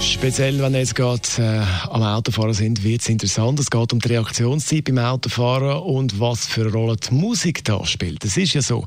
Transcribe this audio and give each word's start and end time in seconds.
Speziell, 0.00 0.60
wenn 0.60 0.74
ihr 0.74 0.80
jetzt 0.80 0.94
gerade 0.94 1.22
äh, 1.38 1.62
am 1.90 2.02
Autofahren 2.02 2.54
sind, 2.54 2.84
wird 2.84 3.00
es 3.00 3.08
interessant. 3.08 3.58
Es 3.58 3.68
geht 3.68 3.92
um 3.92 3.98
die 3.98 4.08
Reaktionszeit 4.08 4.84
beim 4.84 4.98
Autofahren 4.98 5.78
und 5.78 6.20
was 6.20 6.46
für 6.46 6.62
eine 6.62 6.72
Rolle 6.72 6.96
die 6.96 7.14
Musik 7.14 7.64
da 7.64 7.84
spielt. 7.84 8.24
Es 8.24 8.36
ist 8.36 8.54
ja 8.54 8.62
so, 8.62 8.84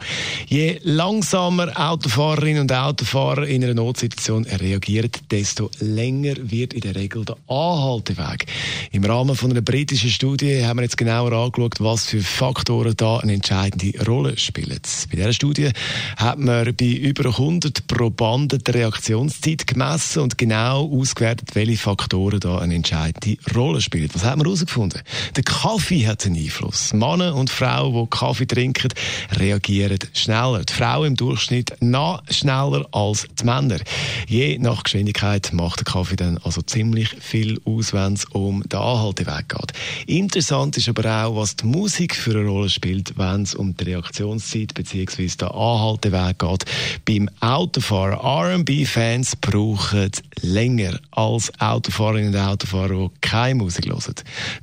je 0.48 0.80
langsamer 0.84 1.72
Autofahrerinnen 1.76 2.62
und 2.62 2.74
Autofahrer 2.74 3.46
in 3.46 3.64
einer 3.64 3.74
Notsituation 3.74 4.46
reagieren, 4.46 5.12
desto 5.30 5.70
länger 5.80 6.36
wird 6.38 6.74
in 6.74 6.82
der 6.82 6.96
Regel 6.96 7.26
der 7.26 7.38
Anhalteweg. 7.48 8.46
Im 8.92 9.04
Rahmen 9.04 9.36
von 9.36 9.52
einer 9.52 9.62
britischen 9.62 10.10
Studie 10.10 10.66
haben 10.66 10.78
wir 10.78 10.84
jetzt 10.84 10.98
genauer 10.98 11.34
angeschaut, 11.34 11.76
was 11.80 12.06
für 12.06 12.22
Faktoren 12.22 12.96
da 12.96 13.18
eine 13.18 13.34
entscheidende 13.34 14.06
Rolle 14.06 14.38
spielen. 14.38 14.80
Bei 15.10 15.16
dieser 15.16 15.34
Studie 15.34 15.72
hat 16.16 16.40
man 16.40 16.74
bei 16.76 16.86
über 16.86 17.30
100 17.30 17.88
Probanden 17.88 18.64
die 18.64 18.72
Reaktionszeit 18.72 19.68
gemessen 19.68 20.24
und 20.24 20.38
genau 20.38 20.86
ausgewertet, 21.02 21.56
welche 21.56 21.78
Faktoren 21.78 22.40
da 22.40 22.60
eine 22.60 22.76
entscheidende 22.76 23.38
Rolle 23.56 23.82
spielen. 23.82 24.10
Was 24.14 24.24
hat 24.24 24.38
man 24.38 24.46
herausgefunden? 24.46 25.02
Der 25.36 25.44
Kaffee 25.44 26.08
hat 26.08 26.26
einen 26.26 26.36
Einfluss. 26.36 26.94
Männer 26.94 27.36
und 27.36 27.50
Frauen, 27.50 27.94
die 27.94 28.10
Kaffee 28.10 28.46
trinken, 28.46 28.90
reagieren 29.32 29.98
schneller. 30.14 30.64
Die 30.64 30.74
Frauen 30.74 31.08
im 31.08 31.16
Durchschnitt 31.16 31.74
noch 31.82 32.22
schneller 32.30 32.88
als 32.92 33.28
die 33.40 33.46
Männer. 33.46 33.80
Je 34.28 34.58
nach 34.60 34.84
Geschwindigkeit 34.84 35.52
macht 35.54 35.80
der 35.80 35.86
Kaffee 35.86 36.16
dann 36.16 36.38
also 36.40 36.62
ziemlich 36.62 37.10
viel 37.20 37.60
aus, 37.66 37.94
wenn 37.94 38.14
es 38.14 38.26
um 38.26 38.64
den 38.64 38.80
Anhalteweg 38.80 39.50
geht. 39.50 39.74
Interessant 40.08 40.78
ist 40.78 40.90
aber 40.90 41.06
auch, 41.26 41.36
was 41.36 41.56
die 41.56 41.66
Musik 41.66 42.16
für 42.16 42.32
eine 42.32 42.48
Rolle 42.48 42.70
spielt, 42.70 43.18
wenn 43.18 43.44
es 43.44 43.56
um 43.56 43.76
die 43.76 43.86
Reaktionszeit 43.86 44.74
bzw. 44.74 45.28
den 45.28 45.48
Anhalteweg 45.48 46.40
geht. 46.40 46.66
Beim 47.06 47.30
Autofahren, 47.40 48.20
R&B-Fans 48.20 49.36
brauchen 49.38 50.12
länger 50.42 50.91
mehr 50.92 51.00
als 51.12 51.52
Autofahrerinnen 51.60 52.34
und 52.34 52.40
Autofahrer, 52.40 53.10
die 53.10 53.20
keine 53.22 53.56
Musik 53.56 53.88
hören. 53.88 54.16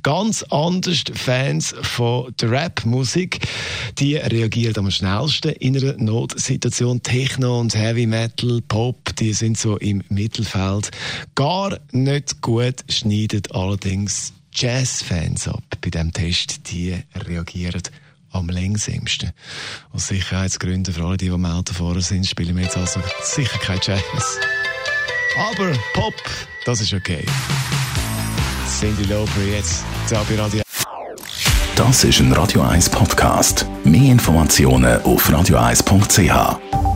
Ganz 0.03 0.43
anders 0.43 1.03
Fans 1.13 1.75
von 1.81 2.33
der 2.39 2.51
Rap-Musik. 2.51 3.39
Die 3.97 4.15
reagieren 4.15 4.77
am 4.77 4.91
schnellsten 4.91 5.51
in 5.53 5.77
einer 5.77 5.97
Notsituation. 5.97 7.01
Techno 7.01 7.59
und 7.59 7.75
Heavy 7.75 8.05
Metal, 8.05 8.61
Pop, 8.67 9.15
die 9.17 9.33
sind 9.33 9.57
so 9.57 9.77
im 9.77 10.03
Mittelfeld. 10.09 10.91
Gar 11.35 11.79
nicht 11.91 12.41
gut 12.41 12.83
schneidet 12.89 13.53
allerdings 13.53 14.33
Jazz-Fans 14.53 15.47
ab. 15.47 15.63
Bei 15.81 15.89
diesem 15.89 16.11
Test, 16.11 16.71
die 16.71 16.95
reagieren 17.15 17.83
am 18.31 18.49
längsamsten. 18.49 19.31
Aus 19.91 20.07
Sicherheitsgründen 20.07 20.93
für 20.93 21.03
alle, 21.03 21.17
die, 21.17 21.25
die 21.25 21.31
am 21.31 21.45
Autofahren 21.45 22.01
sind, 22.01 22.27
spielen 22.27 22.55
wir 22.55 22.63
jetzt 22.63 22.77
also 22.77 23.01
sicher 23.23 23.57
kein 23.59 23.79
Jazz. 23.81 24.39
Aber 25.37 25.71
Pop, 25.93 26.13
das 26.65 26.81
ist 26.81 26.93
okay. 26.93 27.25
Cindy 28.67 29.03
Lauper 29.03 29.41
jetzt, 29.49 29.83
da 30.09 30.21
Radio. 30.37 30.61
Das 31.75 32.03
ist 32.03 32.19
ein 32.19 32.33
Radio 32.33 32.61
1 32.61 32.89
Podcast. 32.89 33.65
Mehr 33.83 34.11
Informationen 34.11 35.01
auf 35.03 35.29
radio1.ch. 35.29 36.88